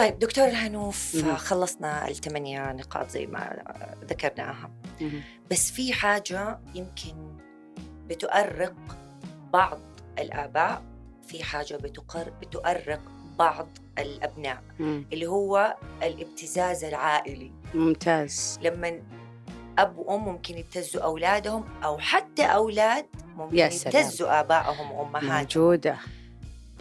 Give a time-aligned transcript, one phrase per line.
[0.00, 1.24] طيب دكتور هنوف.
[1.36, 3.62] خلصنا الثمانية نقاط زي ما
[4.04, 4.70] ذكرناها
[5.50, 7.36] بس في حاجة يمكن
[8.08, 8.74] بتؤرق
[9.52, 9.78] بعض
[10.18, 10.82] الآباء
[11.26, 13.00] في حاجة بتقر بتؤرق
[13.38, 13.68] بعض
[13.98, 15.04] الأبناء مم.
[15.12, 19.02] اللي هو الابتزاز العائلي ممتاز لما
[19.78, 23.56] أب وأم ممكن يبتزوا أولادهم أو حتى أولاد ممكن.
[23.58, 25.96] يبتزوا آبائهم وأمهاتهم موجودة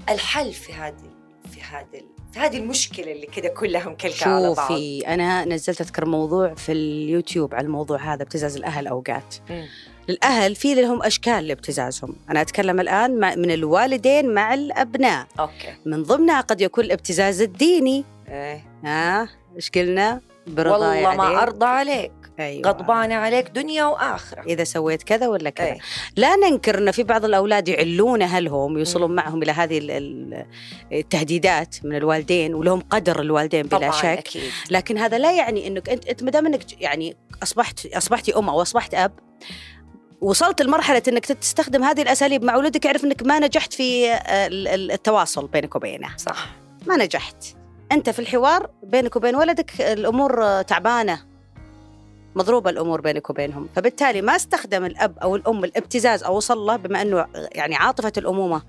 [0.10, 1.12] الحل في هذه
[1.52, 4.68] في هذه في هذه المشكلة اللي كده كلها ملكلكة على بعض.
[4.72, 9.36] شوفي أنا نزلت أذكر موضوع في اليوتيوب على الموضوع هذا ابتزاز الأهل أوقات.
[9.50, 9.66] مم.
[10.10, 12.16] الأهل في لهم أشكال لابتزازهم.
[12.30, 15.28] أنا أتكلم الآن مع- من الوالدين مع الأبناء.
[15.40, 15.74] okay.
[15.86, 18.06] من ضمنها قد يكون الابتزاز الديني.
[18.30, 18.64] إيه.
[18.84, 20.74] ها إيش قلنا؟ برضاي
[21.06, 21.40] والله ما عليك.
[21.40, 22.12] أرضى عليك.
[22.40, 22.68] أيوة.
[22.70, 24.42] غضبانة عليك دنيا وآخرة.
[24.42, 25.80] إذا سويت كذا ولا كذا؟ إيه.
[26.16, 30.46] لا ننكر أن في بعض الأولاد يعلون أهلهم ويوصلون معهم إلى هذه ال- ال-
[30.92, 34.06] التهديدات من الوالدين ولهم قدر الوالدين بلا طبعا شك.
[34.06, 34.42] أكيد.
[34.70, 38.62] لكن هذا لا يعني إنك انت أنت ما دام إنك يعني اصبحت اصبحتي أم أو
[38.62, 39.12] أصبحت أب
[40.22, 45.48] وصلت لمرحلة إنك تستخدم هذه الأساليب مع ولدك اعرف إنك ما نجحت في ال- التواصل
[45.48, 46.48] بينك وبينه، صح.
[46.88, 47.36] ما نجحت.
[47.92, 51.29] أنت في الحوار بينك وبين ولدك الأمور تعبانة.
[52.36, 57.02] مضروبة الأمور بينك وبينهم، فبالتالي ما استخدم الأب أو الأم الابتزاز أو وصل له بما
[57.02, 58.62] أنه يعني عاطفة الأمومة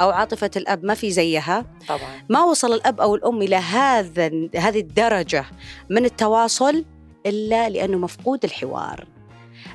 [0.00, 4.80] أو عاطفة الأب ما في زيها، طبعا ما وصل الأب أو الأم إلى هذا هذه
[4.80, 5.44] الدرجة
[5.90, 6.84] من التواصل
[7.26, 9.06] إلا لأنه مفقود الحوار.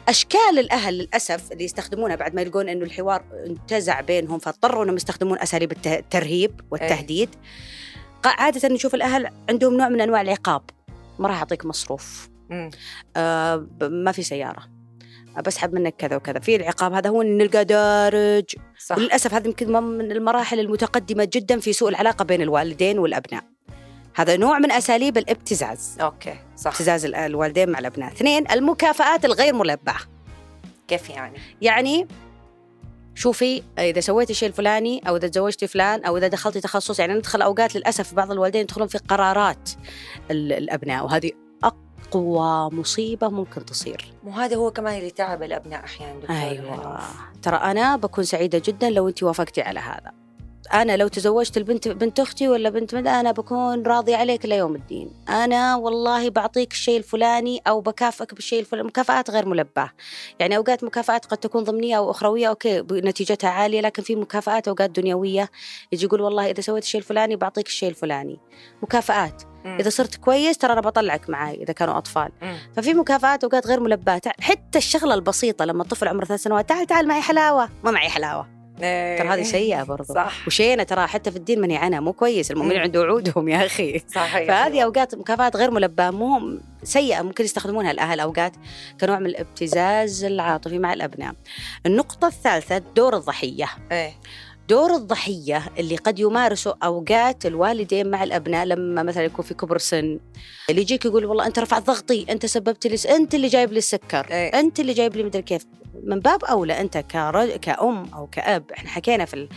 [0.08, 5.39] أشكال الأهل للأسف اللي يستخدمونها بعد ما يلقون إنه الحوار انتزع بينهم فاضطروا إنهم يستخدمون
[5.39, 7.30] أساليب الترهيب والتهديد.
[8.27, 10.61] قا- عاده نشوف الأهل عندهم نوع من أنواع العقاب.
[11.19, 12.30] ما راح أعطيك مصروف،.
[13.18, 14.64] آه ما في سيارة.
[15.46, 18.44] بسحب منك كذا وكذا، في العقاب هذا هو نلقى دارج.
[18.80, 18.98] صح.
[18.98, 23.44] وللاسف هذه يمكن من المراحل المتقدمة جدا في سوء العلاقة بين الوالدين والأبناء.
[24.16, 26.72] هذا نوع من أساليب الابتزاز، okay صح.
[26.72, 28.11] ابتزاز ال- الوالدين مع الأبناء.
[28.11, 29.99] اثنين المكافآت الغير متبعة،
[30.88, 32.08] كيف يعني؟ يعني
[33.16, 37.42] شوفي إذا سويتي الشيء الفلاني أو إذا تزوجتي فلان أو إذا دخلتي تخصص يعني ندخل
[37.42, 39.70] أوقات للأسف بعض الوالدين يدخلون في قرارات
[40.32, 41.06] ال- الأبناء.
[41.06, 41.32] وهذه
[42.09, 44.14] اقوى مصيبة ممكن تصير.
[44.23, 47.02] مو هذا هو كمان اللي تعب الأبناء أحيانا دكتور هنوف.
[47.41, 50.11] ترى أنا بكون سعيدة جدا لو انت وافقتي على هذا
[50.74, 55.12] أنا لو تزوجت البنت بنت أختي ولا بنت مدى أنا بكون راضي عليك ليوم الدين.
[55.30, 59.92] أنا والله بعطيك الشيء الفلاني أو بكافئك بالشيء الفلاني مكافآت غير ملباة.
[60.40, 64.90] يعني أوقات مكافآت قد تكون ضمنية أو أخروية أوكي نتيجتها عالية لكن في مكافآت أوقات
[64.90, 65.50] دنيوية.
[65.92, 68.40] يجي يقول والله إذا سويت الشيء الفلاني بعطيك الشيء الفلاني.
[68.82, 69.44] مكافآت.
[69.66, 72.32] إذا صرت كويس ترى أنا بطلعك معي إذا كانوا أطفال.
[72.76, 74.22] ففي مكافآت أوقات غير ملباة.
[74.40, 77.70] حتى الشغلة البسيطة لما الطفل عمره ثلاث سنوات تعال تعال معي حلاوة.
[77.84, 78.63] ما معي حلاوة.
[78.80, 82.78] ترى هذه سيئة برضو صح وشينا ترى حتى في الدين منهي عنها مو كويس المؤمنين
[82.78, 82.84] مم.
[82.84, 88.20] عنده وعودهم يا أخي صحيح فهذه أوقات مكافآت غير ملباه مو سيئة ممكن يستخدمونها الأهل
[88.20, 88.54] أوقات
[89.02, 91.33] كنوع من الابتزاز العاطفي مع الأبناء.
[91.86, 93.70] النقطة الثالثة دور الضحية.
[93.92, 94.14] إيه
[94.70, 100.20] دور الضحية اللي قد يمارسه أوقات الوالدين مع الأبناء لما مثلا يكون في كبر سن.
[100.70, 104.28] اللي يجيك يقول والله أنت رفعت ضغطي أنت سببت لي أنت اللي جايب لي السكر
[104.32, 104.60] إيه.
[104.60, 105.66] أنت اللي جايب لي مدري كيف.
[106.04, 107.50] من باب أولى أنت كرج...
[107.50, 109.48] كأم أو كأب إحنا حكينا في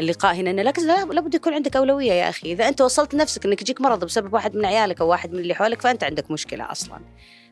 [0.00, 2.52] اللقاء هنا إنه لكن لا- لابد يكون عندك أولوية يا أخي.
[2.52, 5.54] إذا أنت وصلت نفسك إنك يجيك مرض بسبب واحد من عيالك أو واحد من اللي
[5.54, 6.98] حولك فأنت عندك مشكلة أصلا.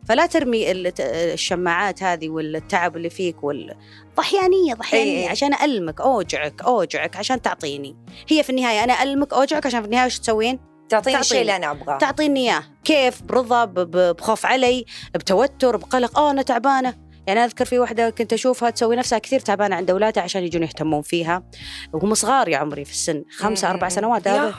[0.08, 3.76] فلا ترمي الشماعات هذه والتعب اللي فيك وال...
[4.16, 5.24] ضحيانية ضحيانية.
[5.24, 5.28] إيه.
[5.28, 6.00] عشان ألمك.
[6.00, 7.96] أوجعك أوجعك عشان تعطيني.
[8.28, 11.56] هي في النهاية أنا ألمك أوجعك عشان في النهاية وش تسوين؟ تعطيني الشيء تعطيني.
[11.56, 11.98] اللي أنا أبغاه.
[11.98, 12.62] تعطيني إياه.
[12.84, 13.64] كيف؟ برضا
[14.12, 14.84] بخوف علي
[15.14, 16.18] بتوتر بقلق.
[16.18, 16.94] آه أنا تعبانة.
[17.26, 21.02] يعني أذكر في واحدة كنت أشوفها تسوي نفسها كثير تعبانة عند أولادها عشان يجون يهتمون
[21.02, 21.42] فيها.
[21.92, 23.94] وهم صغار يا عمري في السن خمسة أربع مم.
[23.94, 24.28] سنوات.
[24.28, 24.54] هذا.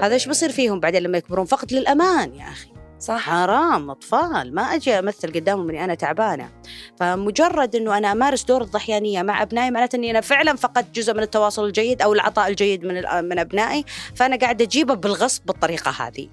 [0.00, 2.81] هذا إيش بيصير فيهم بعدين لما يكبرون؟ فقد للأمان يا أخي.
[3.02, 4.54] صح؟ حرام أطفال.
[4.54, 6.48] ما أجي أمثل قدامهم إني أنا تعبانة.
[6.96, 11.22] فمجرد إنه أنا أمارس دور الضحيانية مع أبنائي معناته إني أنا فعلا فقدت جزء من
[11.22, 12.94] التواصل الجيد أو العطاء الجيد من
[13.24, 13.84] من أبنائي.
[14.14, 16.28] فأنا قاعدة أجيبه بالغصب بالطريقة هذه.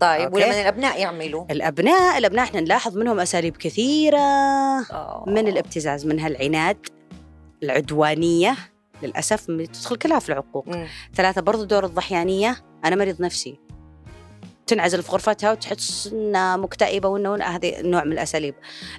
[0.00, 0.44] طيب أوكي.
[0.44, 4.18] ولما الأبناء يعملوا؟ الأبناء الأبناء إحنا نلاحظ منهم أساليب كثيرة.
[4.18, 5.24] آه.
[5.26, 6.76] من الابتزاز منها العناد
[7.62, 8.56] العدوانية.
[9.02, 10.68] للأسف تدخل كلها في العقوق.
[10.68, 10.86] مم.
[11.14, 12.56] ثلاثة برضو دور الضحيانية.
[12.84, 13.65] أنا مريض نفسي.
[14.66, 18.54] تنعزل في غرفتها وتحس إنها مكتئبة وإنه هذه نوع من الأساليب.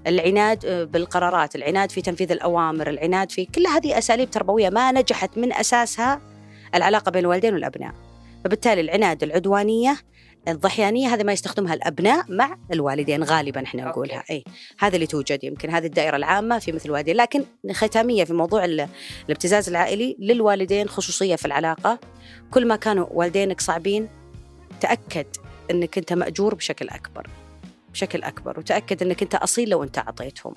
[0.07, 5.37] العناد آه، بالقرارات، العناد في تنفيذ الأوامر، العناد في كل هذه أساليب تربوية ما نجحت
[5.37, 6.21] من أساسها
[6.75, 7.93] العلاقة بين الوالدين والأبناء.
[8.45, 9.97] فبالتالي العناد، العدوانية،
[10.47, 13.85] الضحيانية هذه ما يستخدمها الأبناء مع الوالدين غالبا إحنا.
[13.85, 14.43] نقولها إي
[14.79, 18.87] هذه اللي توجد يمكن هذه الدائرة العامة في مثل الوالدين لكن ختامية في موضوع ال-
[19.25, 21.99] الابتزاز العائلي للوالدين خصوصية في العلاقة
[22.51, 24.07] كل ما كانوا والدينك صعبين
[24.81, 25.25] تأكد
[25.71, 27.27] إنك أنت مأجور بشكل أكبر
[27.91, 30.53] بشكل أكبر وتأكد إنك أنت أصيل لو أنت أعطيتهم.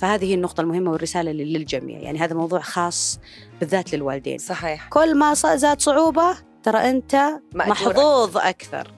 [0.00, 1.98] فهذه هي النقطة المهمة والرسالة للجميع.
[1.98, 3.20] يعني هذا موضوع خاص
[3.60, 4.38] بالذات للوالدين.
[4.38, 4.88] صحيح.
[4.88, 8.92] كل ما زاد صعوبة ترى أنت محظوظ أكثر.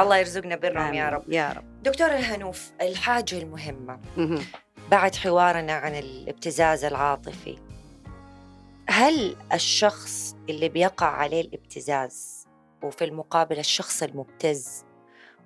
[0.00, 1.32] الله يرزقنا برهم يا رب.
[1.32, 1.64] يا رب.
[1.82, 4.00] دكتورة الهنوف الحاجة المهمة.
[4.16, 4.42] مهم.
[4.90, 7.58] بعد حوارنا عن الابتزاز العاطفي
[8.88, 12.37] هل الشخص اللي بيقع عليه الابتزاز
[12.82, 14.84] وفي المقابل الشخص المبتز.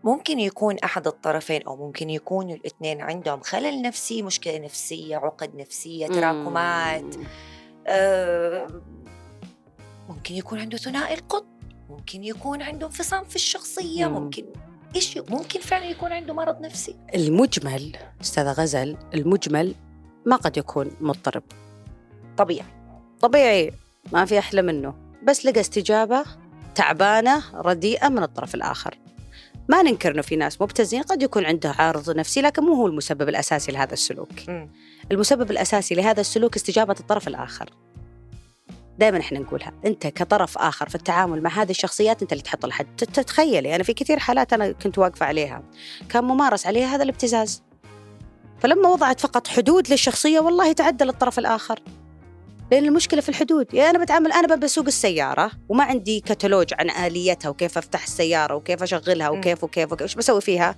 [0.04, 6.06] ممكن يكون أحد الطرفين أو ممكن يكونوا الاثنين عندهم خلل نفسي مشكلة نفسية عقد نفسية
[6.06, 7.14] تراكمات.
[7.86, 8.66] آه،
[10.08, 11.46] ممكن يكون عنده ثنائي القطب
[11.90, 14.14] ممكن يكون عنده انفصام في الشخصية مم.
[14.14, 14.44] ممكن
[14.94, 16.96] إيش ممكن فعلا يكون عنده مرض نفسي.
[17.14, 19.74] المجمل أستاذة غزل المجمل
[20.26, 21.42] ما قد يكون مضطرب.
[22.36, 22.66] طبيعي.
[23.20, 23.72] طبيعي
[24.12, 24.94] ما في أحلى منه.
[25.22, 26.24] بس لقى استجابة
[26.74, 28.98] تعبانة رديئة من الطرف الآخر.
[29.68, 33.28] ما ننكر إنه في ناس مبتزين قد يكون عنده عارض نفسي لكن مو هو المسبب
[33.28, 34.28] الأساسي لهذا السلوك.
[34.48, 34.70] مم.
[35.12, 37.70] المسبب الأساسي لهذا السلوك استجابة الطرف الآخر.
[38.98, 39.72] دائما إحنا نقولها.
[39.86, 42.86] أنت كطرف آخر في التعامل مع هذه الشخصيات أنت اللي تحط الحد.
[42.96, 45.62] تت- تتخيلي أنا في كثير حالات أنا كنت واقفة عليها.
[46.08, 47.62] كان ممارس عليها هذا الابتزاز.
[48.60, 51.80] فلما وضعت فقط حدود للشخصية والله تعدل الطرف الآخر.
[52.72, 53.74] لأن المشكلة في الحدود.
[53.74, 58.82] يعني أنا بتعامل أنا بسوق السيارة وما عندي كتالوج عن آليتها وكيف أفتح السيارة وكيف
[58.82, 59.28] أشغلها.
[59.28, 60.02] وكيف وكيف وكيف.
[60.02, 60.76] إيش بسوي فيها؟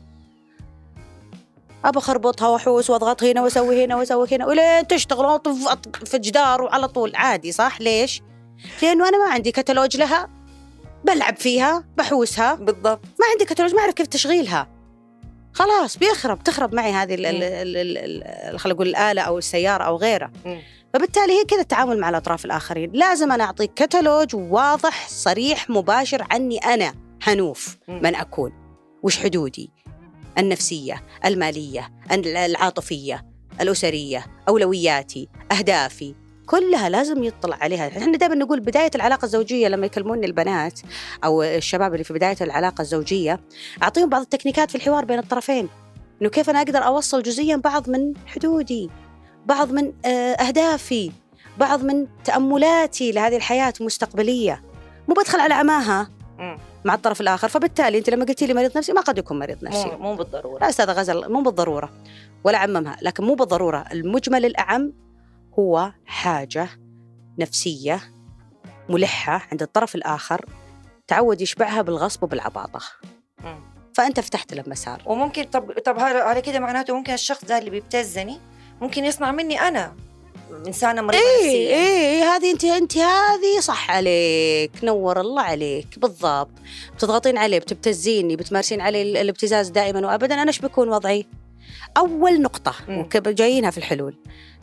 [1.85, 6.62] أبى أخربطها وأحوس وأضغط هنا وأسوي هنا وأسوي هنا ولين تشتغل وأطف أط- في جدار
[6.62, 7.12] وعلى طول.
[7.17, 8.23] عادي صح؟ ليش؟
[8.82, 10.29] لأنه أنا ما عندي كتالوج لها.
[11.05, 12.55] بلعب فيها بحوسها.
[12.55, 13.05] بالضبط.
[13.20, 14.69] ما عندي كتالوج ما أعرف كيف تشغيلها.
[15.52, 20.31] خلاص بيخرب تخرب معي هذه خلينا نقول الآلة أو السيارة أو غيرها.
[20.44, 20.62] مم.
[20.94, 22.91] فبالتالي هي كذا التعامل مع الأطراف الآخرين.
[22.93, 27.76] لازم أنا أعطيك كتالوج واضح صريح مباشر عني أنا حنوف.
[27.88, 28.52] من اكون
[29.02, 29.70] وش حدودي؟
[30.38, 31.93] النفسية المالية
[32.26, 33.25] العاطفية
[33.61, 36.14] الأسرية أولوياتي أهدافي.
[36.46, 37.88] كلها لازم يطلع عليها.
[37.88, 40.81] إحنا دائما نقول بداية العلاقة الزوجية لما يكلموني البنات
[41.25, 43.41] أو الشباب اللي في بداية العلاقة الزوجية
[43.82, 45.69] أعطيهم بعض التكنيكات في الحوار بين الطرفين.
[46.23, 48.91] إنه كيف أنا أقدر أوصل جزئيا بعض من حدودي؟
[49.46, 51.12] بعض من آه، أهدافي
[51.58, 54.62] بعض من تأملاتي لهذه الحياة المستقبليه
[55.08, 56.11] مو بدخل على عماها.
[56.85, 57.49] مع الطرف الآخر.
[57.49, 59.87] فبالتالي أنت لما قلتي لي مريض نفسي ما قد يكون مريض نفسي.
[59.87, 60.61] مو مو بالضرورة.
[60.61, 61.93] لا أستاذ غزل مو بالضرورة.
[62.44, 63.85] ولا عممها لكن مو بالضرورة.
[63.93, 64.93] المجمل الأعم
[65.58, 66.69] هو حاجة
[67.38, 68.00] نفسية
[68.88, 70.44] ملحة عند الطرف الآخر
[71.06, 72.81] تعود يشبعها بالغصب وبالعباطة.
[73.44, 73.61] مم.
[73.94, 75.02] فأنت فتحت له مسار.
[75.06, 78.38] وممكن طب طب هذا- على كده معناته ممكن الشخص ده اللي بيبتزني
[78.84, 79.92] ممكن يصنع مني أنا.
[80.66, 81.76] إنسانة مريضة إيه نفسيا.
[81.76, 84.70] إيه هذه أنت أنت هذه صح عليك.
[84.82, 86.50] نور الله عليك بالضبط.
[86.94, 90.34] بتضغطين عليه بتبتزيني بتمارسين عليه ال- الابتزاز دائما وابدا.
[90.34, 91.26] أنا إيش بيكون وضعي؟
[91.96, 92.75] أول نقطة
[93.31, 94.14] جايينها في الحلول.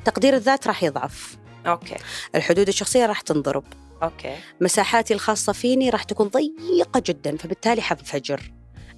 [0.05, 1.37] تقدير الذات راح يضعف.
[1.67, 1.95] okay.
[2.35, 3.63] الحدود الشخصية راح تنضرب.
[4.03, 4.35] okay.
[4.61, 7.37] مساحاتي الخاصة فيني راح تكون ضيقة جدا.
[7.37, 8.51] فبالتالي حنفجر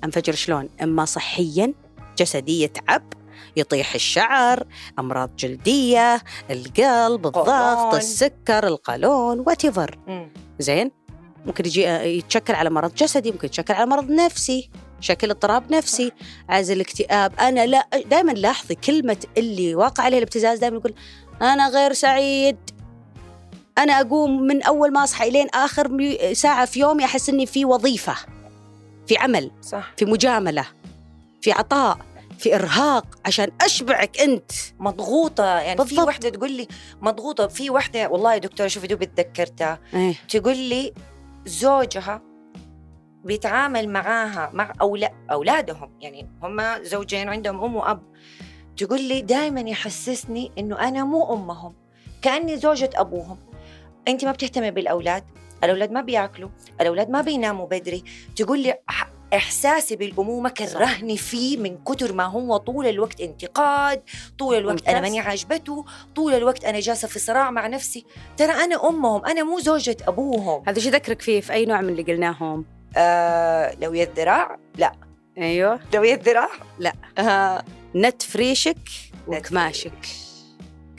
[0.03, 1.73] أنفجر شلون؟ إما صحيا
[2.17, 3.13] جسدي يتعب
[3.55, 4.63] يطيح الشعر
[4.99, 7.95] أمراض جلدية القلب الضغط.
[7.95, 9.99] السكر القولون whatever.
[10.59, 10.91] زين؟
[11.45, 16.11] ممكن يجي يتشكل على مرض جسدي ممكن يتشكل على مرض نفسي شكل اضطراب نفسي
[16.49, 20.93] عزل اكتئاب أنا لا دائما لاحظي كلمة اللي واقع عليه الابتزاز دائما يقول
[21.41, 22.57] أنا غير سعيد.
[23.77, 28.15] أنا أقوم من أول ما أصحى إلين آخر ساعة في يومي أحس إني في وظيفة
[29.07, 29.91] في عمل صح.
[29.97, 30.65] في مجاملة
[31.41, 31.97] في عطاء.
[32.37, 34.51] في إرهاق عشان أشبعك أنت.
[34.79, 36.07] مضغوطة يعني في بالضبط.
[36.07, 36.67] وحدة تقول لي
[37.01, 39.79] مضغوطة في وحدة والله يا دكتورة شوفي دوب تذكرتها.
[39.93, 40.15] إيه.
[40.29, 40.93] تقول لي
[41.45, 42.21] زوجها
[43.23, 48.01] بيتعامل معاها مع أولا أولادهم يعني هم زوجين عندهم أم وأب.
[48.77, 51.73] تقول لي دائما يحسسني إنه أنا مو أمهم
[52.21, 53.37] كأني زوجة أبوهم.
[54.07, 55.23] أنت ما بتهتمي بالأولاد
[55.63, 56.49] الأولاد ما بياكلوا
[56.81, 58.03] الأولاد ما بيناموا بدري.
[58.35, 58.73] تقول لي
[59.33, 64.03] إحساسي بالأمومة كرهني فيه من كتر ما هو طول الوقت انتقاد
[64.39, 65.01] طول الوقت ممتاز.
[65.01, 65.85] ماني عاجبته
[66.15, 68.05] طول الوقت أنا جالسة في صراع مع نفسي.
[68.37, 70.63] ترى أنا أمهم أنا مو زوجة أبوهم.
[70.67, 72.65] هذا شو ذكرك فيه؟ في أي نوع من اللي قلناهم؟
[72.97, 74.91] آه لو يد ذراع لا.
[75.37, 75.79] أيوه.
[75.93, 76.49] لو يد ذراع
[76.79, 76.93] لا.
[77.17, 77.63] آه.
[77.95, 78.77] نت فريشك
[79.27, 80.22] وكماشك.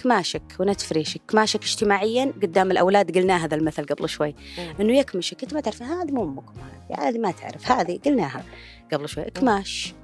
[0.05, 1.21] كماشك ونت فريشك.
[1.29, 4.35] كماشك اجتماعيا قدام الأولاد قلنا هذا المثل قبل شوي.
[4.81, 6.53] إنه يكمشك انت ما تعرف هذه مو امكم
[6.99, 7.73] هذه ما تعرف.
[7.73, 8.45] هذه قلناها
[8.93, 9.25] قبل شوي.
[9.25, 9.95] كماش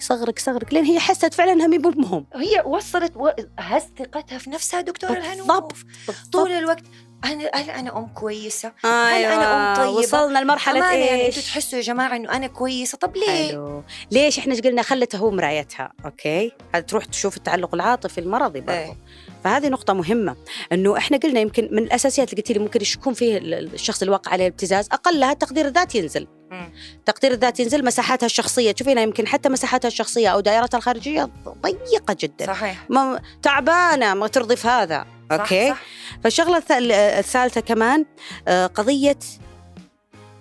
[0.00, 0.72] صغرك صغرك.
[0.72, 3.28] لين هي حست فعلا إنها مي بامهم هي وصلت و...
[3.58, 5.84] هز ثقتها في نفسها دكتورة الهنوف.
[6.32, 6.84] طول الوقت
[7.24, 11.78] أنا هل أنا أم كويسة؟ أيوه أنا أم طيبة؟ وصلنا لمرحلة يعني إيش؟ أنتوا تحسوا
[11.78, 13.82] يا جماعة إنه أنا كويسة؟ طب ليه؟ حلو.
[14.10, 16.52] ليش إحنا قلنا؟ خلته هو مرايتها أوكي؟
[16.88, 18.96] تروح تشوف التعلق العاطفي المرضي برضه إيه.
[19.44, 20.36] فهذه نقطة مهمة
[20.72, 24.12] إنه إحنا قلنا يمكن من الأساسيات اللي قلت لي ممكن يكون فيه ال- الشخص اللي
[24.14, 26.26] وقع عليه الابتزاز أقلها التقدير الذاتي ينزل.
[26.50, 26.72] مم.
[27.06, 28.72] تقدير الذات ينزل مساحاتها الشخصية.
[28.72, 31.28] تشوفينها يمكن حتى مساحاتها الشخصية أو دائرتها الخارجية
[31.62, 32.46] ضيقة جدا.
[32.46, 32.84] صحيح.
[32.90, 35.06] ما تعبانة ما ترضي في هذا.
[35.32, 35.82] okay صح.
[36.24, 36.72] فالشغلة الث-
[37.18, 38.06] الثالثة كمان
[38.48, 39.18] آه، قضية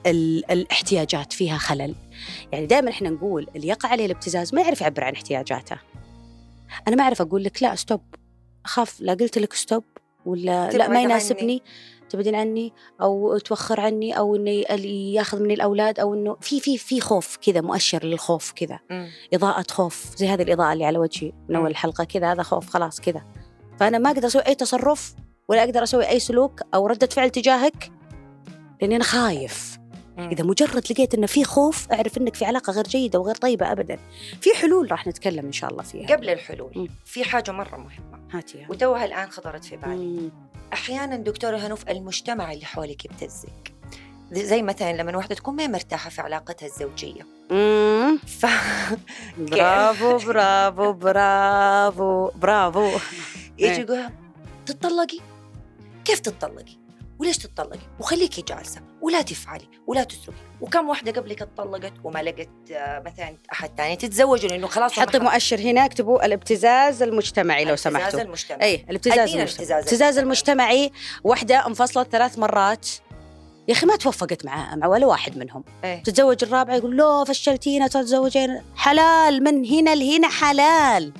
[0.05, 1.95] ال- الاحتياجات فيها خلل
[2.51, 5.77] يعني دائما إحنا نقول اللي يقع عليه الابتزاز ما يعرف يعبر عن احتياجاته
[6.87, 8.01] أنا ما أعرف أقول لك لا ستوب
[8.65, 9.83] أخاف لا قلت لك stop
[10.25, 11.01] ولا لا ما.
[11.01, 11.61] يناسبني
[12.09, 14.49] تبعدين عني أو توخر عني أو انه
[14.85, 19.07] ياخذ مني الأولاد أو إنه في في في خوف كذا مؤشر للخوف كذا مم.
[19.33, 21.61] إضاءة خوف زي هذه الإضاءة اللي على وجهي من مم.
[21.61, 23.21] أول الحلقة كذا هذا خوف خلاص كذا
[23.79, 25.15] فأنا ما أقدر أسوي أي تصرف
[25.47, 27.91] ولا أقدر أسوي أي سلوك أو ردة فعل تجاهك
[28.81, 29.77] لأني أنا خايف.
[30.19, 33.99] إذا مجرد لقيت إنه في خوف أعرف إنك في علاقة غير جيدة وغير طيبة أبدا
[34.41, 36.87] في حلول راح نتكلم إن شاء الله فيها قبل الحلول مم.
[37.05, 38.67] في حاجة مرة مهمة هاتي يا.
[38.69, 40.31] وتوها الآن خطرت في بالي مم.
[40.73, 43.73] أحيانا دكتوره هنوف المجتمع اللي حولك يبتزك
[44.31, 48.17] زي مثلا لما واحدة تكون ما مرتاحة في علاقتها الزوجية مم.
[48.17, 48.45] ف
[49.51, 52.89] برافو برافو برافو برافو
[53.59, 53.79] يجي إيه.
[53.79, 54.09] يقول
[54.65, 55.19] تتطلقي؟
[56.05, 56.87] كيف تتطلقي؟
[57.19, 63.03] وليش تتطلقي؟ وخليكي جالسة ولا تفعلي ولا تسرقي وكم واحدة قبلك اتطلقت وما لقت آه،
[63.05, 68.19] مثلا أحد ثاني تتزوج لأنه خلاص حطي مؤشر هنا اكتبوا الابتزاز المجتمعي لو سمحتوا.
[68.61, 69.43] اي الابتزاز المجتمعي.
[69.43, 70.91] الابتزاز الابتزاز المجتمعي
[71.23, 72.87] واحدة انفصلت ثلاث مرات.
[73.67, 75.63] يا أخي ما توفقت مع مع ولا واحد منهم.
[75.83, 76.03] إيه.
[76.03, 78.61] تتزوج الرابعة يقول لا فشلتينا تتزوجين.
[78.75, 81.13] حلال من هنا لهنا حلال.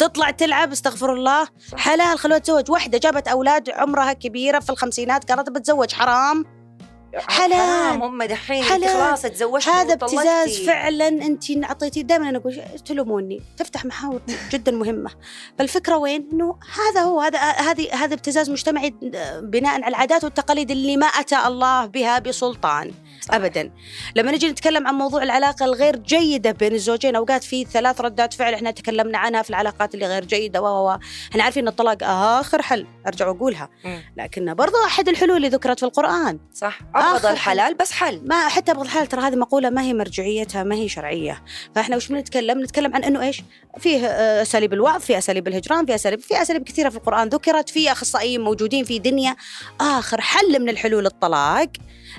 [0.00, 1.48] تطلع تلعب استغفر الله.
[1.76, 6.44] حلال خلوها تتزوج واحدة جابت أولاد عمرها كبيرة في الخمسينات قالت بتزوج حرام
[7.28, 8.02] حلال.
[8.02, 8.88] هم دحين حلال.
[8.88, 9.92] خلاص تزوجتي هذا.
[9.92, 14.20] ابتزاز فعلا انت أعطيتي دائما أنا أقول تلوموني تفتح محاور
[14.52, 15.10] جدا مهمة
[15.58, 18.94] فالفكرة وين إنه هذا هو هذا هذه هذا ابتزاز مجتمعي
[19.42, 22.92] بناء على العادات والتقاليد اللي ما أتى الله بها بسلطان.
[23.30, 23.70] ابدا.
[24.16, 28.54] لما نجي نتكلم عن موضوع العلاقة الغير جيدة بين الزوجين أوقات في ثلاث ردات فعل
[28.54, 30.98] إحنا تكلمنا عنها في العلاقات اللي غير جيدة و و.
[31.30, 33.68] إحنا عارفين إن الطلاق آخر حل أرجع وأقولها.
[33.84, 34.02] مم.
[34.16, 36.38] لكنه برضو أحد الحلول اللي ذكرت في القرآن.
[36.54, 36.78] صح.
[36.94, 38.20] أبغض الحلال بس حل.
[38.24, 41.42] ما حتى أبغض الحلال ترى هذه مقولة ما هي مرجعيتها ما هي شرعية.
[41.74, 43.42] فإحنا وش بنتكلم؟ نتكلم عن إنه إيش؟
[43.78, 47.68] فيه آه، أساليب الوعظ في أساليب الهجران في أساليب في أساليب كثيرة في القرآن ذكرت
[47.68, 49.36] في أخصائيين موجودين في دنيا.
[49.80, 51.68] آخر حل من الحلول الطلاق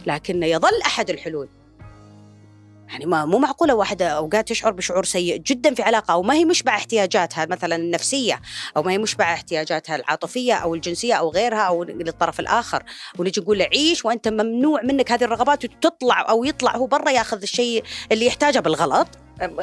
[0.05, 1.47] لكن يظل أحد الحلول.
[2.89, 6.45] يعني ما مو معقولة واحدة أوقات تشعر بشعور سيء جدا في علاقة أو ما هي
[6.45, 8.41] مشبع احتياجاتها مثلا النفسية
[8.77, 12.83] أو ما هي مشبع احتياجاتها العاطفية أو الجنسية أو غيرها أو للطرف الآخر.
[13.19, 17.41] ونجي نقول له عيش وأنت ممنوع منك هذه الرغبات وتطلع أو يطلع هو برا ياخذ
[17.41, 19.07] الشيء اللي يحتاجه بالغلط.
[19.41, 19.59] أم،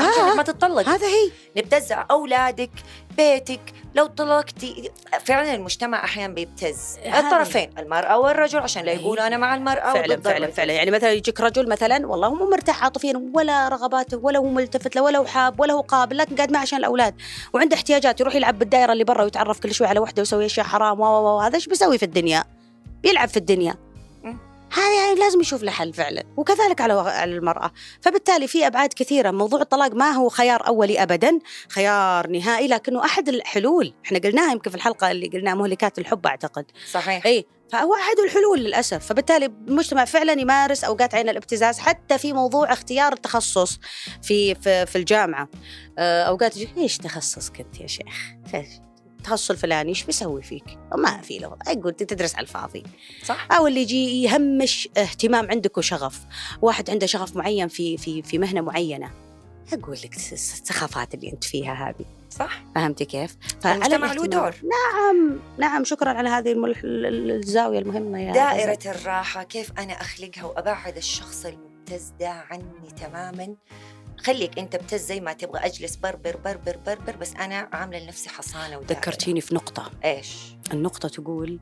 [0.00, 2.70] عشان ما تتطلق هذا هي نبتزع أولادك
[3.16, 3.60] بيتك
[3.94, 4.90] لو طلقتي
[5.24, 6.98] فعلا المجتمع أحيانا بيبتز.
[7.06, 8.92] الطرفين المرأة والرجل عشان لا.
[8.92, 10.50] يقولوا أنا مع المرأة فعلا فعلا.
[10.50, 14.48] فعلا يعني مثلا يجيك رجل مثلا والله هو مو مرتاح عاطفيا ولا رغباته ولا هو
[14.48, 17.14] ملتفت له ولا هو حاب ولا هو قابل لكن قاعد معه عشان الأولاد
[17.52, 21.00] وعنده احتياجات يروح يلعب بالدائره اللي برا ويتعرف كل شوي على وحدة ويسوي أشياء حرام
[21.00, 22.44] و و و هذا إيش بيسوي في الدنيا؟
[23.02, 23.74] بيلعب في الدنيا.
[24.72, 27.72] هذا يعني لازم يشوف له حل فعلا وكذلك على على المرأة.
[28.00, 29.30] فبالتالي في أبعاد كثيرة.
[29.30, 31.38] موضوع الطلاق ما هو خيار أولي ابدا
[31.68, 33.94] خيار نهائي لكنه أحد الحلول.
[34.04, 36.64] إحنا قلناها يمكن في الحلقة اللي قلناها مهلكات الحب أعتقد.
[36.90, 37.26] صحيح.
[37.26, 39.06] اي فهو أحد الحلول للأسف.
[39.06, 43.78] فبالتالي المجتمع فعلا يمارس أوقات عين الابتزاز حتى في موضوع اختيار التخصص
[44.22, 45.48] في في, في الجامعة.
[45.98, 48.32] آه، أوقات يجي إيش تخصصك انت يا شيخ؟
[49.22, 52.82] التخصص الفلاني إيش بيسوي فيك؟ ما في له أقول تدرس على الفاضي
[53.24, 56.20] صح أو اللي يجي يهمش اهتمام عندك وشغف
[56.62, 59.10] واحد عنده شغف معين في في في مهنة معينة
[59.72, 63.36] أقول لك السخافات اللي أنت فيها هذه صح فهمتي كيف؟
[63.66, 64.26] المجتمع له.
[64.26, 66.70] دور نعم نعم شكرا على هذه المل...
[66.84, 68.90] ال- الزاوية المهمة يا دائرة غزل.
[68.90, 73.54] الراحة كيف أنا أخلقها وأبعد الشخص المبتز ده عني تماما
[74.24, 78.78] خليك أنت ابتز زي ما تبغى أجلس بربر بربر بربر بس أنا عاملة لنفسي حصانة
[78.78, 79.90] ودائرة ذكرتيني في نقطة.
[80.04, 80.36] إيش؟
[80.72, 81.58] النقطة تقول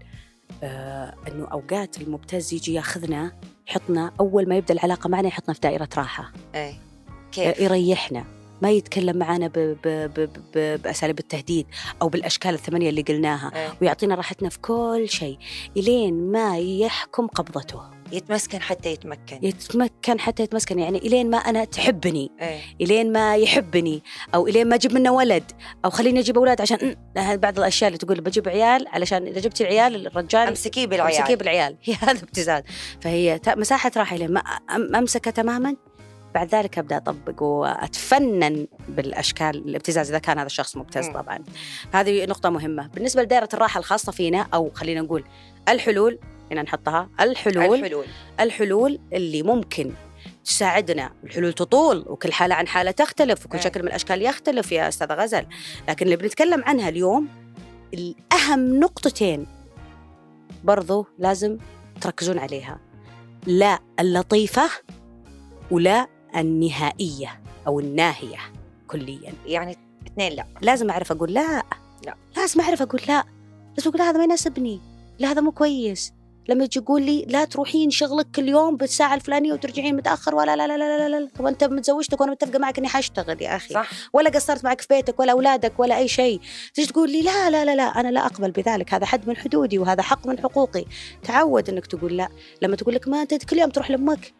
[0.62, 3.32] آه إنه أوقات المبتز يجي ياخذنا
[3.68, 6.32] يحطنا أول ما يبدأ العلاقة معنا يحطنا في دائرة راحة.
[6.54, 6.70] إيه.
[6.70, 8.24] آه كيف؟ يريحنا.
[8.62, 9.52] ما يتكلم معنا ب...
[9.52, 9.78] ب...
[9.84, 10.30] ب...
[10.54, 10.82] ب...
[10.82, 11.66] بأساليب التهديد
[12.02, 13.52] أو بالأشكال الثمانية اللي قلناها.
[13.54, 13.74] إيه.
[13.82, 15.38] ويعطينا راحتنا في كل شيء
[15.76, 17.99] إلين ما يحكم قبضته.
[18.12, 19.38] يتمسكن حتى يتمكن.
[19.42, 20.78] يتمكن حتى يتمسكن.
[20.78, 22.30] يعني إلين ما أنا تحبني.
[22.40, 22.60] إيه.
[22.80, 24.02] إلين ما يحبني.
[24.34, 25.52] أو إلين ما أجيب منه ولد.
[25.84, 30.06] أو خليني أجيب أولاد عشان بعض الأشياء اللي تقول بجيب عيال علشان إذا جبت العيال
[30.06, 31.18] الرجال أمسكيه بالعيال.
[31.18, 31.76] أمسكيه بالعيال.
[31.84, 32.62] هي هذا ابتزاز.
[33.00, 34.42] فهي مساحة راحة إلين ما
[34.98, 35.76] أمسكه تماما.
[36.34, 41.08] بعد ذلك أبدأ أطبق وأتفنن بالأشكال الابتزاز إذا كان هذا الشخص مبتز.
[41.08, 41.38] طبعا.
[41.92, 42.86] هذه نقطة مهمة.
[42.86, 45.24] بالنسبة لدائرة الراحة الخاصة فينا أو خلينا نقول
[45.68, 46.18] الحلول
[46.50, 47.10] هنا نحطها.
[47.20, 47.74] الحلول.
[47.74, 48.04] الحلول.
[48.40, 49.92] الحلول اللي ممكن
[50.44, 51.10] تساعدنا.
[51.24, 53.64] الحلول تطول وكل حالة عن حالة تختلف وكل إيه.
[53.64, 55.46] شكل من الأشكال يختلف يا أستاذة غزل.
[55.88, 57.28] لكن اللي بنتكلم عنها اليوم
[57.94, 59.46] الأهم نقطتين
[60.64, 61.58] برضو لازم
[62.00, 62.80] تركزون عليها.
[63.46, 64.70] لا اللطيفة
[65.70, 68.38] ولا النهائية أو الناهية
[68.88, 69.32] كليا.
[69.46, 69.76] يعني
[70.06, 70.46] اثنين لا.
[70.60, 71.62] لازم أعرف أقول لا.
[72.06, 72.14] لا.
[72.36, 73.24] لازم أعرف أقول لا.
[73.76, 74.80] لازم أقول هذا ما يناسبني.
[75.18, 76.12] لا هذا مو كويس.
[76.50, 80.66] لما يجي يقول لي لا تروحين شغلك كل يوم بالساعة الفلانية وترجعين متأخر ولا لا
[80.66, 81.28] لا لا لا لا, لا.
[81.38, 83.74] طب أنت متزوجتك وأنا متفقة معك إني حاشتغل يا أخي.
[83.74, 83.90] صح.
[84.12, 86.40] ولا قصرت معك في بيتك ولا أولادك ولا أي شيء.
[86.74, 88.94] تجي تقول لي لا لا لا لا أنا لا أقبل بذلك.
[88.94, 90.84] هذا حد من حدودي وهذا حق من حقوقي.
[91.24, 92.28] تعود إنك تقول لا.
[92.62, 94.32] لما تقول لك ما أنت كل يوم تروح لأمك.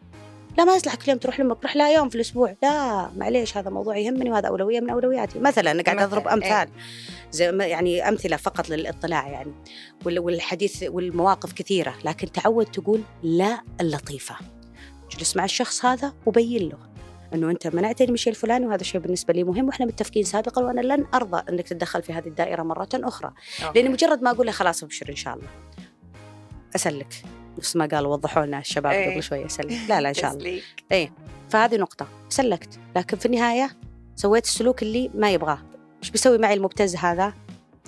[0.57, 2.55] لا ما يصلح كل يوم تروح لأمك روح لا يوم في الأسبوع.
[2.63, 5.39] لا معليش هذا موضوع يهمني وهذا أولوية من أولوياتي.
[5.39, 6.69] مثلا أنا قاعد مثلاً، أضرب إيه.
[7.31, 9.51] زي ما- يعني أمثلة فقط للإطلاع يعني.
[10.05, 14.35] وال- والحديث والمواقف كثيرة لكن تعود تقول لا اللطيفة.
[15.17, 16.77] جلس مع الشخص هذا وبين له
[17.33, 20.81] إنه أنت منعتني من الشيء الفلاني وهذا الشيء بالنسبة لي مهم وإحنا متفقين سابقا وأنا
[20.81, 23.31] لن أرضى أنك تتدخل في هذه الدائرة مرة أخرى.
[23.63, 23.79] Okay.
[23.79, 25.47] لأني مجرد ما أقول له خلاص أبشر إن شاء الله.
[26.75, 27.13] أسلك.
[27.57, 29.11] نفس ما قالوا وضحوا لنا الشباب إيه.
[29.13, 29.77] قبل شوية أسلك.
[29.89, 30.61] لا لا إن شاء الله.
[30.91, 31.13] إيه.
[31.49, 32.07] فهذه نقطة.
[32.29, 32.79] سلكت.
[32.95, 33.69] لكن في النهاية
[34.15, 35.59] سويت السلوك اللي ما يبغاه.
[36.01, 37.33] إيش بيسوي معي المبتز هذا؟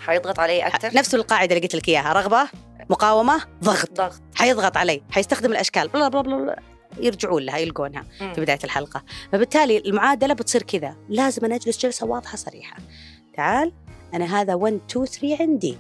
[0.02, 2.50] حيضغط علي أكثر نفس القاعدة اللي قلت لك إياها رغبة
[2.90, 3.92] مقاومة ضغط.
[3.92, 4.22] ضغط.
[4.36, 5.88] حيضغط علي حيستخدم الأشكال.
[5.88, 6.60] بلا بلا بلا بلا.
[7.00, 8.04] يرجعون لها يلقونها.
[8.20, 9.04] في بداية الحلقة.
[9.32, 10.96] فبالتالي المعادلة بتصير كذا.
[11.10, 12.78] لازم أنا أجلس جلسة واضحة صريحة.
[13.34, 13.74] تعال
[14.14, 15.78] أنا هذا 1 2 3 عندي.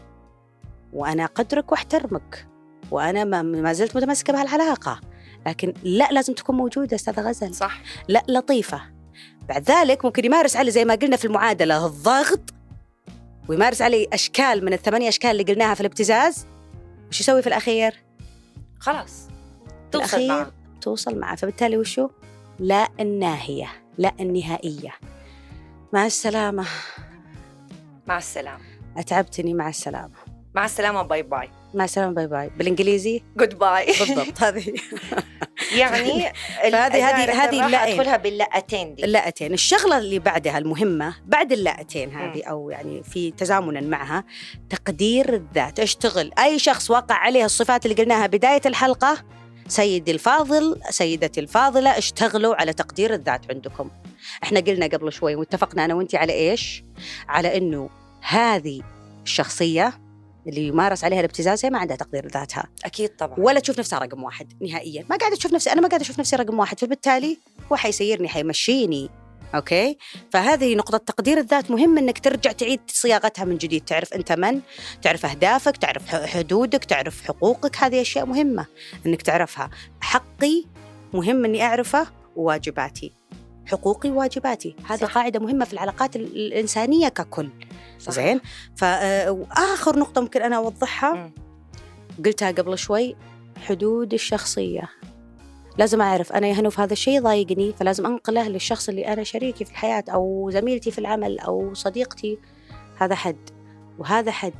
[0.94, 2.48] وأنا اقدرك واحترمك.
[2.92, 5.00] وأنا ما, ما زلت متمسكة بهالعلاقه
[5.48, 7.56] لكن لا لازم تكون موجودة أستاذة غزل.
[7.56, 7.82] صح.
[8.08, 8.82] لا لطيفة.
[9.50, 12.54] بعد ذلك ممكن يمارس علي زي ما قلنا في المعادلة الضغط
[13.48, 16.46] ويمارس علي أشكال من الثمانية أشكال اللي قلناها في الابتزاز.
[17.10, 18.04] وش يسوي في الأخير؟
[18.80, 19.28] خلاص.
[19.92, 20.52] توصل الأخير معه.
[20.82, 21.36] توصل معه.
[21.36, 22.10] فبالتالي وشو؟
[22.60, 24.92] لا الناهية لا النهائية.
[25.94, 26.66] مع السلامة.
[28.08, 28.64] مع السلامة.
[28.98, 30.16] أتعبتني مع السلامة.
[30.56, 31.50] مع السلامة باي باي.
[31.76, 32.50] مع السلامة باي باي.
[32.58, 34.44] بالإنجليزي جود باي بالضبط.
[34.44, 34.74] هذه.
[35.78, 36.24] يعني
[36.72, 37.94] فهذه- هذه- هذه.
[37.94, 39.06] ادخلها باللأتين دي.
[39.06, 44.24] اللأتين الشغلة اللي بعدها المهمة بعد اللأتين هذه أو يعني في تزامنا معها
[44.70, 45.80] تقدير الذات.
[45.80, 46.32] اشتغل.
[46.40, 49.18] أي شخص وقع عليه الصفات اللي قلناها بداية الحلقة
[49.68, 53.90] سيدي الفاضل سيدتي الفاضلة اشتغلوا على تقدير الذات عندكم.
[54.44, 56.84] إحنا قلنا قبل شوي واتفقنا أنا وانت على إيش؟
[57.30, 57.90] على أنه
[58.22, 58.82] هذه
[59.24, 59.94] الشخصية
[60.48, 62.64] اللي يمارس عليها الابتزاز هي ما عندها تقدير ذاتها.
[62.86, 63.40] أكيد طبعا.
[63.40, 65.06] ولا تشوف نفسها رقم واحد نهائيا.
[65.10, 67.38] ما قاعدة تشوف نفسي أنا ما قاعدة أشوف نفسي رقم واحد فبالتالي
[67.72, 69.10] هو حيسيرني حيمشيني.
[69.56, 69.98] أوكي؟
[70.32, 71.72] فهذه نقطة تقدير الذات.
[71.72, 73.86] مهم إنك ترجع تعيد صياغتها من جديد.
[73.86, 74.62] تعرف أنت من؟
[75.02, 77.78] تعرف أهدافك تعرف حدودك تعرف حقوقك.
[77.78, 78.66] هذه أشياء مهمة
[79.06, 79.70] إنك تعرفها.
[80.02, 80.66] حقي
[81.14, 83.12] مهم إني أعرفه وواجباتي.
[83.74, 85.14] حقوقي وواجباتي هذه صح.
[85.16, 87.50] قاعدة مهمة في العلاقات ال- الإنسانية ككل.
[88.00, 88.12] صح.
[88.12, 88.42] زين؟
[88.76, 91.14] فآخر نقطة ممكن أنا أوضحها.
[91.14, 91.32] مم.
[92.26, 93.16] قلتها قبل شوي
[93.68, 94.90] حدود الشخصية.
[95.78, 99.72] لازم أعرف أنا يا هنوف هذا الشيء ضايقني فلازم أنقله للشخص اللي أنا شريكي في
[99.72, 102.38] الحياة أو زميلتي في العمل أو صديقتي.
[102.98, 103.50] هذا حد.
[104.00, 104.54] وهذا حد.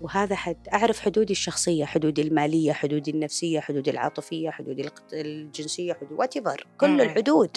[0.00, 6.66] وهذا حد أعرف حدودي الشخصية حدودي المالية حدودي النفسية حدودي العاطفية حدودي الجنسية حدود واتيفر
[6.80, 7.00] كل.
[7.00, 7.56] الحدود.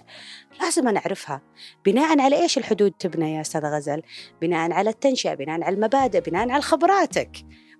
[0.61, 1.41] لازم أنا أعرفها.
[1.85, 4.01] بناء على إيش الحدود تبنى يا أستاذة غزل؟
[4.41, 7.31] بناء على التنشئة بناء على المبادئ بناء على خبراتك.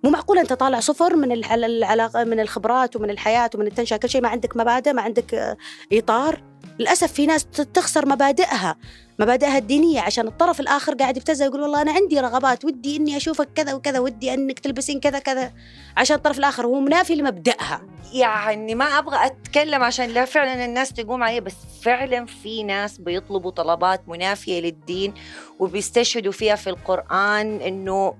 [0.04, 3.96] مو معقول أنت طالع صفر من العلاقة من الخبرات ومن الحياة ومن التنشئة.
[3.96, 5.56] كل شيء ما عندك مبادئ ما عندك آه،
[5.92, 6.42] إطار.
[6.78, 8.76] للأسف في ناس تخسر مبادئها.
[9.20, 13.48] مبادئها الدينية عشان الطرف الآخر قاعد يبتزها يقول والله أنا عندي رغبات ودي إني أشوفك
[13.54, 15.52] كذا وكذا ودي إنك تلبسين كذا كذا
[15.96, 21.22] عشان الطرف الآخر هو منافي لمبدأها يعني ما أبغى أتكلم عشان لا فعلا الناس تقوم
[21.22, 25.14] عليه بس فعلا في ناس بيطلبوا طلبات منافية للدين
[25.58, 28.14] وبيستشهدوا فيها في القرآن إنه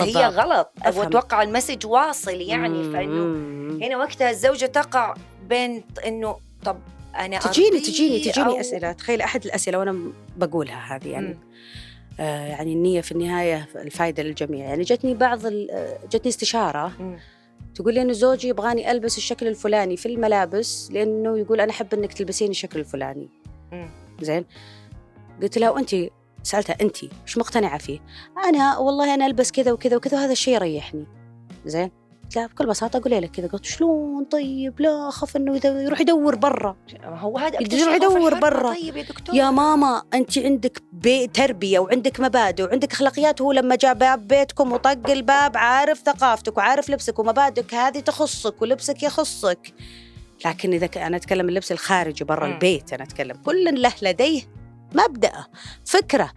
[0.00, 0.24] هي بالضبط.
[0.24, 1.04] غلط أفهم.
[1.04, 3.86] وأتوقع المسج واصل يعني فإنه.
[3.86, 5.14] هنا وقتها الزوجة تقع
[5.48, 6.78] بين إنه طب
[7.18, 8.92] أنا تجيني تجيني تجيني أو- أسئلة.
[8.92, 11.26] تخيل أحد الأسئلة وأنا بقولها هذه يعني.
[11.26, 11.38] مم.
[12.20, 14.64] آه يعني النية في النهاية الفائده للجميع.
[14.68, 17.16] يعني جتني بعض ال- جتني استشارة مم.
[17.74, 22.12] تقول لي إنه زوجي يبغاني ألبس الشكل الفلاني في الملابس لأنه يقول أنا أحب إنك
[22.12, 23.28] تلبسيني الشكل الفلاني.
[23.72, 23.88] مم.
[24.20, 24.44] زين؟
[25.42, 25.96] قلت لها وانت
[26.42, 27.98] سألتها انت إيش مقتنعة فيه؟
[28.44, 31.06] أنا والله أنا ألبس كذا وكذا وكذا وهذا الشيء يريحني.
[31.66, 31.90] زين؟
[32.32, 36.00] قلت لها بكل بساطة قولي لك كذا قلت شلون طيب لا أخاف إنه يدو- يروح
[36.00, 38.38] يدور برا هو هذا يروح يدور.
[38.38, 38.74] برا.
[38.74, 43.76] طيب يا دكتور يا ماما انت عندك بي تربية وعندك مبادئ وعندك أخلاقيات هو لما
[43.76, 49.74] جاء باب بيتكم وطق الباب عارف ثقافتك وعارف لبسك ومبادئك هذه تخصك ولبسك يخصك
[50.44, 52.46] لكن إذا أنا أتكلم اللبس الخارجي برا.
[52.46, 54.42] البيت أنا أتكلم كل له لديه
[54.94, 55.32] مبدا
[55.84, 56.30] فكرة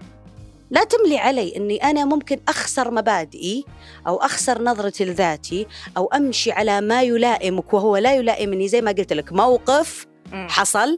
[0.69, 3.65] لا تملي علي إني أنا ممكن أخسر مبادئي
[4.07, 8.67] أو أخسر نظرتي لذاتي أو أمشي على ما يلائمك وهو لا يلائمني.
[8.67, 10.05] زي ما قلت لك موقف.
[10.31, 10.97] حصل.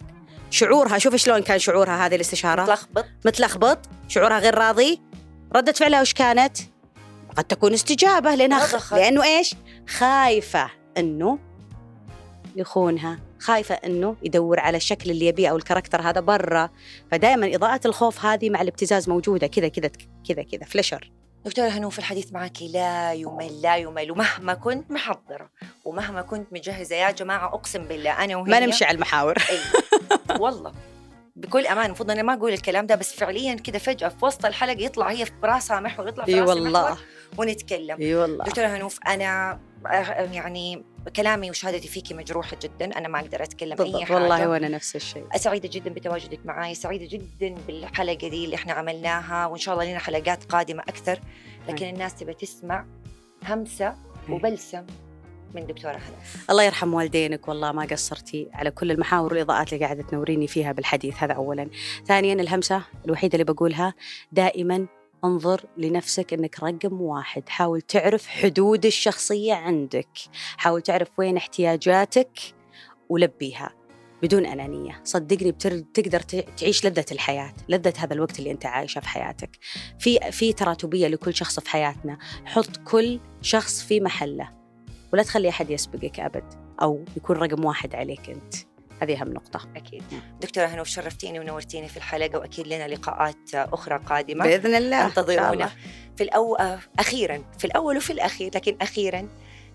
[0.50, 2.64] شعورها شوف شلون كان شعورها هذه الاستشارة.
[2.64, 3.06] متلخبط.
[3.26, 5.02] متلخبط شعورها غير راضي.
[5.56, 6.58] ردة فعلها وش كانت؟
[7.36, 8.74] قد تكون استجابة لأنها خ...
[8.74, 8.94] رضخت.
[8.94, 9.56] لأنه إيش؟
[9.88, 11.40] خايفة أنه
[12.56, 13.27] يخونها.
[13.40, 16.70] خايفة أنه يدور على الشكل اللي يبيه أو الكاركتر هذا برا.
[17.12, 19.48] فدائما إضاءة الخوف هذه مع الابتزاز موجودة.
[19.48, 19.92] كذا كذا
[20.28, 20.66] كذا كذا.
[20.66, 21.12] فلشر
[21.46, 24.12] دكتورة هنوف الحديث معك لا يمل لا يمل.
[24.12, 25.50] ومهما كنت محضرة
[25.86, 29.36] ومهما كنت مجهزة يا جماعة أقسم بالله أنا وهي ما نمشي على المحاور.
[29.50, 30.42] أيوة.
[30.42, 30.74] والله.
[31.36, 34.82] بكل أمان المفروض أنا ما أقول الكلام ده بس فعليا كده فجأة في وسط الحلقة
[34.82, 36.84] يطلع هي في راسها محور يطلع في راسي والله.
[36.84, 36.98] محور.
[37.38, 37.98] ونتكلم.
[38.02, 38.46] إي والله.
[38.46, 40.84] دكتورة هنوف أنا آه، يعني
[41.16, 44.14] كلامي وشهادتي فيكي مجروحة جدا أنا ما أقدر أتكلم أي بالضبط حاجة.
[44.16, 45.26] والله وأنا نفس الشيء.
[45.36, 50.00] سعيدة جدا بتواجدك معي سعيدة جدا بالحلقة دي اللي إحنا عملناها وإن شاء الله لنا
[50.00, 51.20] حلقات قادمة أكثر.
[51.70, 51.92] لكن أي.
[51.92, 52.86] الناس تبى تسمع
[53.46, 54.34] همسة أي.
[54.34, 54.84] وبلسم
[55.56, 56.18] من دكتورة هنا
[56.50, 61.24] الله يرحم والدينك والله ما قصرتي على كل المحاور والإضاءات اللي قاعدة تنوريني فيها بالحديث
[61.24, 61.70] هذا أولا.
[62.06, 63.94] ثانيا الهمسة الوحيدة اللي بقولها
[64.32, 64.88] دائما
[65.26, 67.50] انظر لنفسك انك رقم واحد.
[67.50, 70.10] حاول تعرف حدود الشخصية عندك.
[70.58, 72.40] حاول تعرف وين احتياجاتك
[73.10, 73.74] ولبيها
[74.24, 75.02] بدون أنانية.
[75.04, 75.80] صدقني بتر...
[75.80, 79.50] تقدر ت- تعيش لذة الحياة لذة هذا الوقت اللي أنت عايشه في حياتك.
[80.00, 82.18] في في تراتبية لكل شخص في حياتنا.
[82.46, 84.50] حط كل شخص في محله.
[85.14, 86.44] ولا تخلي أحد يسبقك أبد
[86.82, 88.54] أو يكون رقم واحد عليك أنت.
[89.02, 89.60] هذه أهم نقطة.
[89.76, 90.04] أكيد.
[90.42, 94.44] دكتورة هنوف شرفتيني ونورتيني في الحلقة وأكيد لنا لقاءات أخرى قادمة.
[94.46, 95.70] بإذن الله انتظرونا.
[96.18, 96.56] في الأو...
[96.56, 99.28] آه، أخيرا في الأول وفي الأخير لكن أخيرا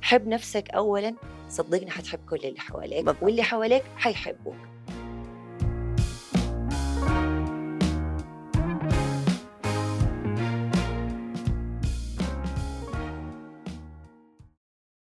[0.02, 1.14] حب نفسك أولا
[1.48, 3.22] صدقني حتحب كل اللي حواليك بالضبط.
[3.22, 4.71] واللي حواليك حيحبوك.